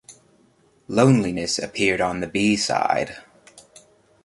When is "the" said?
2.21-2.27